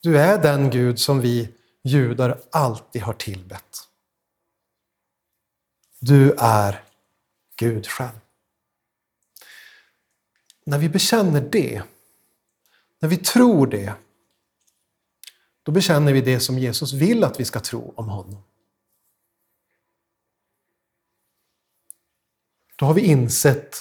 Du 0.00 0.18
är 0.18 0.42
den 0.42 0.70
Gud 0.70 0.98
som 0.98 1.20
vi 1.20 1.54
judar 1.82 2.40
alltid 2.50 3.02
har 3.02 3.12
tillbett. 3.12 3.88
Du 5.98 6.32
är 6.38 6.84
Gud 7.56 7.86
själv. 7.86 8.20
När 10.64 10.78
vi 10.78 10.88
bekänner 10.88 11.40
det, 11.40 11.82
när 12.98 13.08
vi 13.08 13.16
tror 13.16 13.66
det, 13.66 13.94
då 15.62 15.72
bekänner 15.72 16.12
vi 16.12 16.20
det 16.20 16.40
som 16.40 16.58
Jesus 16.58 16.92
vill 16.92 17.24
att 17.24 17.40
vi 17.40 17.44
ska 17.44 17.60
tro 17.60 17.92
om 17.96 18.08
honom. 18.08 18.42
Då 22.80 22.86
har 22.86 22.94
vi 22.94 23.00
insett 23.00 23.76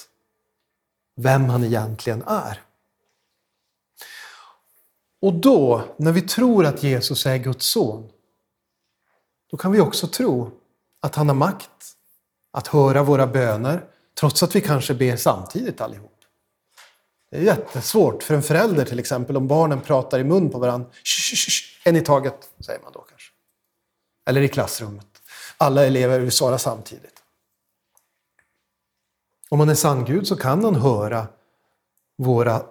vem 1.15 1.45
han 1.45 1.63
egentligen 1.63 2.23
är. 2.27 2.61
Och 5.21 5.33
då, 5.33 5.83
när 5.97 6.11
vi 6.11 6.21
tror 6.21 6.65
att 6.65 6.83
Jesus 6.83 7.25
är 7.25 7.37
Guds 7.37 7.65
son, 7.65 8.09
då 9.51 9.57
kan 9.57 9.71
vi 9.71 9.79
också 9.79 10.07
tro 10.07 10.51
att 10.99 11.15
han 11.15 11.27
har 11.27 11.35
makt 11.35 11.95
att 12.51 12.67
höra 12.67 13.03
våra 13.03 13.27
böner, 13.27 13.85
trots 14.19 14.43
att 14.43 14.55
vi 14.55 14.61
kanske 14.61 14.93
ber 14.93 15.15
samtidigt 15.15 15.81
allihop. 15.81 16.17
Det 17.31 17.37
är 17.37 17.41
jättesvårt 17.41 18.23
för 18.23 18.33
en 18.33 18.43
förälder 18.43 18.85
till 18.85 18.99
exempel 18.99 19.37
om 19.37 19.47
barnen 19.47 19.81
pratar 19.81 20.19
i 20.19 20.23
mun 20.23 20.49
på 20.49 20.59
varandra. 20.59 20.89
En 21.83 21.95
i 21.95 22.01
taget, 22.01 22.49
säger 22.65 22.81
man 22.81 22.91
då 22.93 22.99
kanske. 22.99 23.31
Eller 24.29 24.41
i 24.41 24.47
klassrummet. 24.47 25.07
Alla 25.57 25.85
elever 25.85 26.19
vill 26.19 26.31
svara 26.31 26.57
samtidigt. 26.57 27.18
Om 29.49 29.57
man 29.57 29.69
är 29.69 29.75
sann 29.75 30.05
Gud 30.05 30.27
så 30.27 30.35
kan 30.35 30.63
han 30.63 30.75
höra 30.75 31.27
våra 32.17 32.65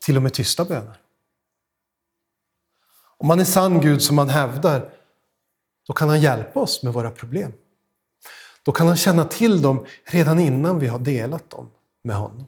till 0.00 0.16
och 0.16 0.22
med 0.22 0.34
tysta 0.34 0.64
böner. 0.64 1.00
Om 3.18 3.26
man 3.26 3.40
är 3.40 3.44
sann 3.44 3.80
Gud 3.80 4.02
som 4.02 4.16
man 4.16 4.28
hävdar, 4.28 4.90
då 5.86 5.92
kan 5.92 6.08
han 6.08 6.20
hjälpa 6.20 6.60
oss 6.60 6.82
med 6.82 6.92
våra 6.92 7.10
problem. 7.10 7.52
Då 8.62 8.72
kan 8.72 8.86
han 8.86 8.96
känna 8.96 9.24
till 9.24 9.62
dem 9.62 9.86
redan 10.04 10.38
innan 10.38 10.78
vi 10.78 10.86
har 10.86 10.98
delat 10.98 11.50
dem 11.50 11.70
med 12.02 12.16
honom. 12.16 12.46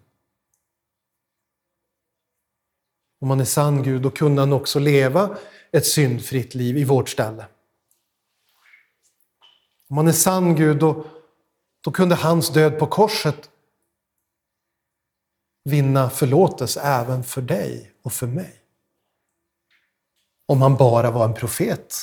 Om 3.21 3.29
man 3.29 3.41
är 3.41 3.45
sann 3.45 3.83
Gud, 3.83 4.03
då 4.03 4.11
kunde 4.11 4.43
han 4.43 4.53
också 4.53 4.79
leva 4.79 5.37
ett 5.73 5.87
syndfritt 5.87 6.55
liv 6.55 6.77
i 6.77 6.85
vårt 6.85 7.09
ställe. 7.09 7.47
Om 9.89 9.97
man 9.97 10.09
är 10.09 10.13
sann 10.13 10.57
Gud, 10.57 10.79
då, 10.79 11.05
då 11.81 11.91
kunde 11.91 12.15
hans 12.15 12.49
död 12.49 12.79
på 12.79 12.87
korset 12.87 13.51
vinna 15.69 16.11
förlåtelse 16.11 16.81
även 16.81 17.25
för 17.25 17.43
dig 17.43 17.93
och 18.03 18.13
för 18.13 18.27
mig. 18.27 18.55
Om 20.47 20.63
han 20.63 20.77
bara 20.77 21.11
var 21.11 21.25
en 21.25 21.35
profet. 21.35 21.95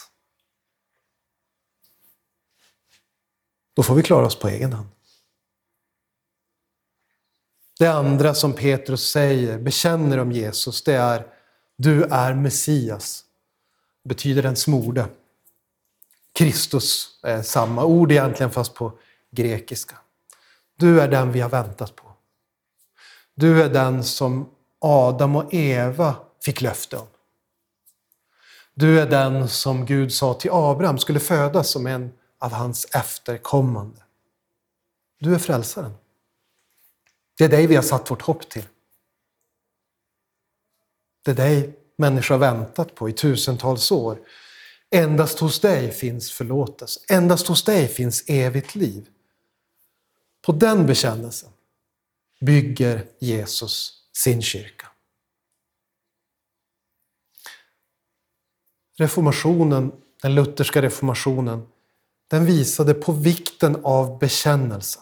Då 3.75 3.83
får 3.83 3.95
vi 3.95 4.03
klara 4.03 4.25
oss 4.25 4.39
på 4.39 4.47
egen 4.47 4.73
hand. 4.73 4.89
Det 7.79 7.87
andra 7.87 8.33
som 8.33 8.53
Petrus 8.53 9.09
säger, 9.09 9.59
bekänner 9.59 10.17
om 10.17 10.31
Jesus, 10.31 10.83
det 10.83 10.93
är 10.93 11.27
du 11.77 12.03
är 12.03 12.33
Messias. 12.33 13.25
betyder 14.03 14.43
den 14.43 14.55
smorde. 14.55 15.07
Kristus 16.33 17.19
är 17.23 17.41
samma 17.41 17.85
ord 17.85 18.11
egentligen 18.11 18.51
fast 18.51 18.73
på 18.73 18.99
grekiska. 19.31 19.95
Du 20.75 21.01
är 21.01 21.07
den 21.07 21.31
vi 21.31 21.41
har 21.41 21.49
väntat 21.49 21.95
på. 21.95 22.14
Du 23.35 23.63
är 23.63 23.69
den 23.69 24.03
som 24.03 24.49
Adam 24.79 25.35
och 25.35 25.53
Eva 25.53 26.15
fick 26.43 26.61
löfte 26.61 26.97
om. 26.97 27.07
Du 28.73 28.99
är 28.99 29.09
den 29.09 29.49
som 29.49 29.85
Gud 29.85 30.13
sa 30.13 30.33
till 30.33 30.51
Abraham 30.53 30.97
skulle 30.97 31.19
födas 31.19 31.69
som 31.69 31.87
en 31.87 32.13
av 32.39 32.51
hans 32.51 32.85
efterkommande. 32.85 34.03
Du 35.19 35.35
är 35.35 35.39
frälsaren. 35.39 35.93
Det 37.37 37.43
är 37.43 37.49
dig 37.49 37.67
vi 37.67 37.75
har 37.75 37.83
satt 37.83 38.11
vårt 38.11 38.21
hopp 38.21 38.49
till. 38.49 38.67
Det 41.21 41.31
är 41.31 41.35
dig 41.35 41.79
människor 41.95 42.35
har 42.35 42.39
väntat 42.39 42.95
på 42.95 43.09
i 43.09 43.13
tusentals 43.13 43.91
år. 43.91 44.19
Endast 44.89 45.39
hos 45.39 45.59
dig 45.59 45.91
finns 45.91 46.31
förlåtelse. 46.31 46.99
Endast 47.09 47.47
hos 47.47 47.63
dig 47.63 47.87
finns 47.87 48.23
evigt 48.27 48.75
liv. 48.75 49.09
På 50.41 50.51
den 50.51 50.85
bekännelsen 50.85 51.49
bygger 52.45 53.05
Jesus 53.19 53.93
sin 54.13 54.41
kyrka. 54.41 54.87
Reformationen, 58.97 59.91
den 60.21 60.35
lutherska 60.35 60.81
reformationen, 60.81 61.67
den 62.29 62.45
visade 62.45 62.93
på 62.93 63.11
vikten 63.11 63.77
av 63.83 64.19
bekännelsen. 64.19 65.01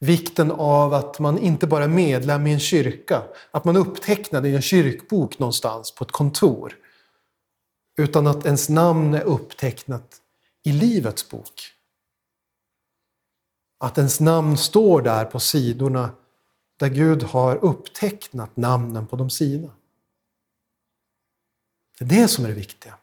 Vikten 0.00 0.50
av 0.50 0.94
att 0.94 1.18
man 1.18 1.38
inte 1.38 1.66
bara 1.66 1.84
är 1.84 1.88
medlem 1.88 2.46
i 2.46 2.52
en 2.52 2.60
kyrka, 2.60 3.22
att 3.50 3.64
man 3.64 3.76
är 3.76 3.80
upptecknad 3.80 4.46
i 4.46 4.54
en 4.54 4.62
kyrkbok 4.62 5.38
någonstans 5.38 5.94
på 5.94 6.04
ett 6.04 6.12
kontor, 6.12 6.76
utan 7.98 8.26
att 8.26 8.46
ens 8.46 8.68
namn 8.68 9.14
är 9.14 9.22
upptecknat 9.22 10.20
i 10.64 10.72
Livets 10.72 11.30
bok. 11.30 11.75
Att 13.78 13.98
ens 13.98 14.20
namn 14.20 14.56
står 14.56 15.02
där 15.02 15.24
på 15.24 15.40
sidorna 15.40 16.10
där 16.76 16.88
Gud 16.88 17.22
har 17.22 17.56
upptecknat 17.56 18.56
namnen 18.56 19.06
på 19.06 19.16
de 19.16 19.30
sina. 19.30 19.70
Det 21.98 22.04
är 22.04 22.08
det 22.08 22.28
som 22.28 22.44
är 22.44 22.48
det 22.48 22.54
viktiga. 22.54 22.94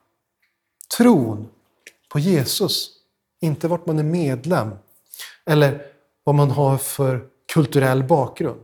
Tron 0.98 1.50
på 2.10 2.20
Jesus, 2.20 2.90
inte 3.40 3.68
vart 3.68 3.86
man 3.86 4.00
är 4.00 4.04
medlem 4.04 4.72
eller 5.46 5.94
vad 6.24 6.36
man 6.36 6.52
har 6.52 6.78
för 6.78 7.30
kulturell 7.54 8.04
bakgrund. 8.04 8.64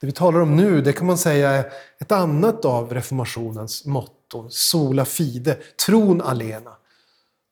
Det 0.00 0.06
vi 0.06 0.12
talar 0.12 0.40
om 0.40 0.56
nu, 0.56 0.82
det 0.82 0.92
kan 0.92 1.06
man 1.06 1.18
säga 1.18 1.50
är 1.50 1.72
ett 1.98 2.12
annat 2.12 2.64
av 2.64 2.94
reformationens 2.94 3.84
motton, 3.84 4.50
sola 4.50 5.04
fide, 5.04 5.54
tron 5.86 6.22
alena. 6.22 6.77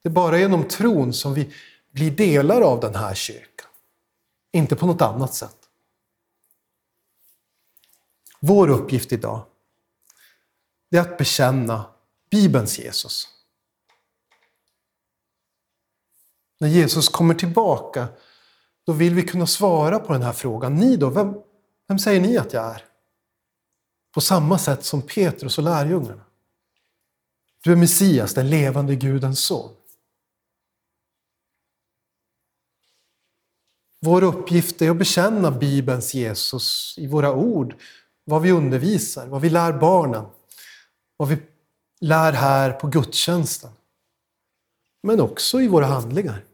Det 0.03 0.09
är 0.09 0.13
bara 0.13 0.39
genom 0.39 0.69
tron 0.69 1.13
som 1.13 1.35
vi 1.35 1.53
blir 1.91 2.11
delar 2.11 2.61
av 2.61 2.81
den 2.81 2.95
här 2.95 3.15
kyrkan. 3.15 3.69
Inte 4.53 4.77
på 4.77 4.87
något 4.87 5.03
annat 5.03 5.35
sätt. 5.35 5.57
Vår 8.41 8.69
uppgift 8.69 9.13
idag 9.13 9.47
är 10.91 11.01
att 11.01 11.19
bekänna 11.19 11.85
Bibelns 12.31 12.79
Jesus. 12.79 13.29
När 16.59 16.69
Jesus 16.69 17.09
kommer 17.09 17.35
tillbaka, 17.35 18.09
då 18.85 18.93
vill 18.93 19.15
vi 19.15 19.23
kunna 19.23 19.47
svara 19.47 19.99
på 19.99 20.13
den 20.13 20.23
här 20.23 20.33
frågan. 20.33 20.75
Ni 20.75 20.97
då, 20.97 21.11
vem, 21.11 21.35
vem 21.89 21.99
säger 21.99 22.21
ni 22.21 22.39
att 22.39 22.53
jag 22.53 22.65
är? 22.65 22.85
På 24.15 24.21
samma 24.21 24.59
sätt 24.59 24.85
som 24.85 25.03
Petrus 25.03 25.59
och 25.59 25.65
lärjungarna. 25.65 26.25
Du 27.63 27.73
är 27.73 27.77
Messias, 27.77 28.35
den 28.35 28.51
levande 28.51 28.95
Gudens 28.95 29.41
son. 29.41 29.75
Vår 34.07 34.23
uppgift 34.23 34.83
är 34.83 34.91
att 34.91 34.97
bekänna 34.97 35.51
Bibelns 35.51 36.15
Jesus 36.15 36.95
i 36.99 37.07
våra 37.07 37.33
ord, 37.33 37.75
vad 38.25 38.43
vi 38.43 38.53
undervisar, 38.53 39.27
vad 39.27 39.41
vi 39.41 39.51
lär 39.51 39.73
barnen, 39.73 40.27
vad 41.17 41.29
vi 41.29 41.39
lär 42.01 42.33
här 42.33 42.73
på 42.73 42.87
gudstjänsten. 42.87 43.71
Men 45.03 45.21
också 45.21 45.61
i 45.61 45.69
våra 45.69 45.87
handlingar. 45.87 46.45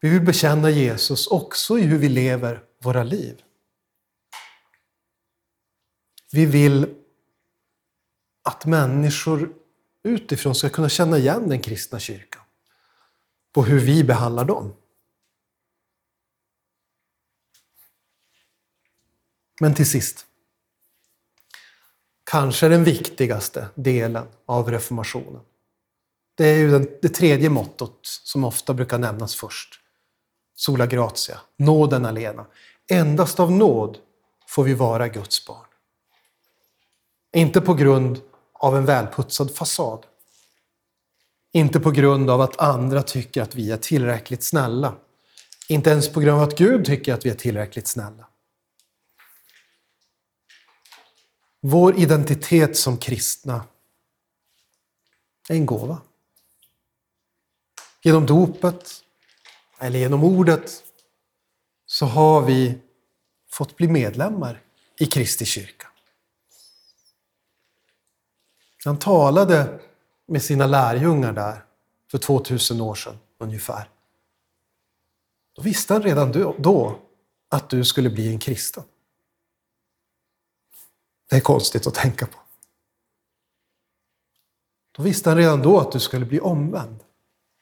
Vi 0.00 0.08
vill 0.08 0.20
bekänna 0.20 0.70
Jesus 0.70 1.26
också 1.26 1.78
i 1.78 1.82
hur 1.82 1.98
vi 1.98 2.08
lever 2.08 2.62
våra 2.78 3.02
liv. 3.02 3.42
Vi 6.32 6.46
vill 6.46 6.94
att 8.42 8.66
människor 8.66 9.52
utifrån 10.02 10.54
ska 10.54 10.68
kunna 10.68 10.88
känna 10.88 11.18
igen 11.18 11.48
den 11.48 11.60
kristna 11.60 11.98
kyrkan 11.98 12.42
på 13.52 13.64
hur 13.64 13.80
vi 13.80 14.04
behandlar 14.04 14.44
dem. 14.44 14.74
Men 19.60 19.74
till 19.74 19.90
sist, 19.90 20.26
kanske 22.30 22.68
den 22.68 22.84
viktigaste 22.84 23.68
delen 23.74 24.26
av 24.46 24.70
reformationen. 24.70 25.40
Det 26.34 26.46
är 26.46 26.56
ju 26.58 26.70
den, 26.70 26.88
det 27.02 27.08
tredje 27.08 27.50
mottot 27.50 27.98
som 28.02 28.44
ofta 28.44 28.74
brukar 28.74 28.98
nämnas 28.98 29.36
först. 29.36 29.80
Sola 30.54 30.86
gratia, 30.86 31.40
nåden 31.56 32.06
alena. 32.06 32.46
Endast 32.90 33.40
av 33.40 33.52
nåd 33.52 33.98
får 34.48 34.64
vi 34.64 34.74
vara 34.74 35.08
Guds 35.08 35.46
barn. 35.46 35.66
Inte 37.36 37.60
på 37.60 37.74
grund 37.74 38.20
av 38.52 38.76
en 38.76 38.84
välputsad 38.84 39.54
fasad. 39.54 40.06
Inte 41.52 41.80
på 41.80 41.90
grund 41.90 42.30
av 42.30 42.40
att 42.40 42.60
andra 42.60 43.02
tycker 43.02 43.42
att 43.42 43.54
vi 43.54 43.70
är 43.70 43.76
tillräckligt 43.76 44.42
snälla. 44.42 44.94
Inte 45.68 45.90
ens 45.90 46.12
på 46.12 46.20
grund 46.20 46.36
av 46.40 46.48
att 46.48 46.58
Gud 46.58 46.84
tycker 46.84 47.14
att 47.14 47.26
vi 47.26 47.30
är 47.30 47.34
tillräckligt 47.34 47.86
snälla. 47.86 48.26
Vår 51.64 51.98
identitet 51.98 52.76
som 52.76 52.98
kristna 52.98 53.64
är 55.48 55.54
en 55.54 55.66
gåva. 55.66 56.00
Genom 58.02 58.26
dopet, 58.26 59.04
eller 59.78 59.98
genom 59.98 60.24
ordet, 60.24 60.84
så 61.86 62.06
har 62.06 62.42
vi 62.42 62.78
fått 63.50 63.76
bli 63.76 63.88
medlemmar 63.88 64.62
i 64.98 65.06
Kristi 65.06 65.44
kyrka. 65.44 65.88
Han 68.84 68.98
talade 68.98 69.80
med 70.26 70.42
sina 70.42 70.66
lärjungar 70.66 71.32
där 71.32 71.64
för 72.10 72.18
2000 72.18 72.80
år 72.80 72.94
sedan 72.94 73.18
ungefär. 73.38 73.88
Då 75.52 75.62
visste 75.62 75.92
han 75.92 76.02
redan 76.02 76.32
då 76.58 76.98
att 77.48 77.70
du 77.70 77.84
skulle 77.84 78.10
bli 78.10 78.28
en 78.28 78.38
kristen. 78.38 78.84
Det 81.32 81.38
är 81.38 81.40
konstigt 81.40 81.86
att 81.86 81.94
tänka 81.94 82.26
på. 82.26 82.38
Då 84.92 85.02
visste 85.02 85.30
han 85.30 85.38
redan 85.38 85.62
då 85.62 85.80
att 85.80 85.92
du 85.92 86.00
skulle 86.00 86.26
bli 86.26 86.40
omvänd 86.40 87.04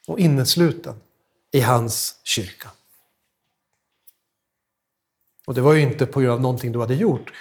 och 0.07 0.19
innesluten 0.19 1.01
i 1.51 1.59
hans 1.59 2.19
kyrka. 2.23 2.71
Och 5.47 5.53
det 5.53 5.61
var 5.61 5.73
ju 5.73 5.81
inte 5.81 6.05
på 6.05 6.19
grund 6.19 6.33
av 6.33 6.41
någonting 6.41 6.71
du 6.71 6.79
hade 6.79 6.95
gjort, 6.95 7.33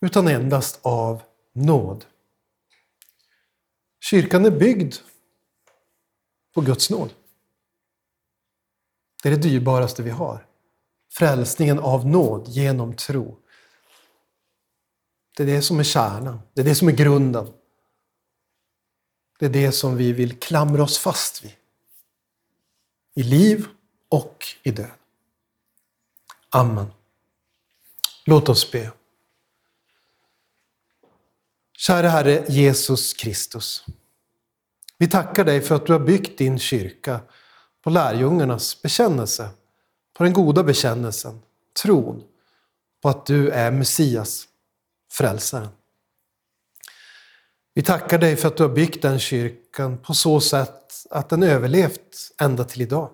utan 0.00 0.28
endast 0.28 0.78
av 0.82 1.22
nåd. 1.52 2.04
Kyrkan 4.00 4.44
är 4.44 4.50
byggd 4.50 4.94
på 6.54 6.60
Guds 6.60 6.90
nåd. 6.90 7.10
Det 9.22 9.28
är 9.28 9.32
det 9.32 9.42
dyrbaraste 9.42 10.02
vi 10.02 10.10
har. 10.10 10.46
Frälsningen 11.12 11.78
av 11.78 12.06
nåd 12.06 12.48
genom 12.48 12.96
tro. 12.96 13.38
Det 15.38 15.44
är 15.44 15.46
det 15.46 15.62
som 15.62 15.78
är 15.78 15.84
kärnan, 15.84 16.40
det 16.54 16.60
är 16.60 16.64
det 16.64 16.74
som 16.74 16.88
är 16.88 16.92
grunden. 16.92 17.52
Det 19.38 19.46
är 19.46 19.50
det 19.50 19.72
som 19.72 19.96
vi 19.96 20.12
vill 20.12 20.38
klamra 20.38 20.82
oss 20.82 20.98
fast 20.98 21.44
vid. 21.44 21.52
I 23.14 23.22
liv 23.22 23.66
och 24.08 24.46
i 24.62 24.70
död. 24.70 24.90
Amen. 26.50 26.86
Låt 28.24 28.48
oss 28.48 28.72
be. 28.72 28.92
Kära 31.76 32.08
Herre 32.08 32.44
Jesus 32.48 33.12
Kristus. 33.12 33.84
Vi 34.96 35.08
tackar 35.08 35.44
dig 35.44 35.60
för 35.60 35.74
att 35.74 35.86
du 35.86 35.92
har 35.92 36.00
byggt 36.00 36.38
din 36.38 36.58
kyrka 36.58 37.20
på 37.82 37.90
lärjungarnas 37.90 38.82
bekännelse, 38.82 39.50
på 40.12 40.24
den 40.24 40.32
goda 40.32 40.62
bekännelsen, 40.62 41.42
tron 41.82 42.24
på 43.02 43.08
att 43.08 43.26
du 43.26 43.50
är 43.50 43.70
Messias, 43.70 44.48
frälsaren. 45.18 45.68
Vi 47.74 47.82
tackar 47.82 48.18
dig 48.18 48.36
för 48.36 48.48
att 48.48 48.56
du 48.56 48.62
har 48.62 48.70
byggt 48.70 49.02
den 49.02 49.18
kyrkan 49.18 49.98
på 49.98 50.14
så 50.14 50.40
sätt 50.40 51.06
att 51.10 51.28
den 51.28 51.42
överlevt 51.42 52.32
ända 52.40 52.64
till 52.64 52.82
idag. 52.82 53.10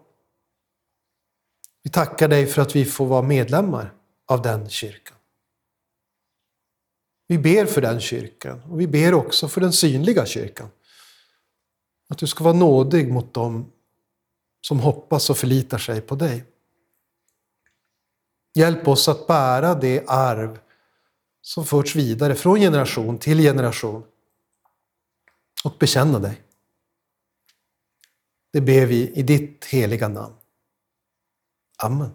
Vi 1.82 1.90
tackar 1.90 2.28
dig 2.28 2.46
för 2.46 2.62
att 2.62 2.76
vi 2.76 2.84
får 2.84 3.06
vara 3.06 3.22
medlemmar 3.22 3.94
av 4.26 4.42
den 4.42 4.68
kyrkan. 4.68 5.16
Vi 7.26 7.38
ber 7.38 7.66
för 7.66 7.80
den 7.80 8.00
kyrkan 8.00 8.62
och 8.70 8.80
vi 8.80 8.86
ber 8.86 9.14
också 9.14 9.48
för 9.48 9.60
den 9.60 9.72
synliga 9.72 10.26
kyrkan. 10.26 10.68
Att 12.08 12.18
du 12.18 12.26
ska 12.26 12.44
vara 12.44 12.54
nådig 12.54 13.12
mot 13.12 13.34
dem 13.34 13.72
som 14.60 14.80
hoppas 14.80 15.30
och 15.30 15.38
förlitar 15.38 15.78
sig 15.78 16.00
på 16.00 16.14
dig. 16.14 16.44
Hjälp 18.54 18.88
oss 18.88 19.08
att 19.08 19.26
bära 19.26 19.74
det 19.74 20.04
arv 20.06 20.58
som 21.44 21.66
förts 21.66 21.96
vidare 21.96 22.34
från 22.34 22.60
generation 22.60 23.18
till 23.18 23.38
generation 23.38 24.04
och 25.64 25.76
bekänna 25.78 26.18
dig. 26.18 26.42
Det 28.52 28.60
ber 28.60 28.86
vi 28.86 29.10
i 29.10 29.22
ditt 29.22 29.64
heliga 29.64 30.08
namn. 30.08 30.34
Amen. 31.82 32.10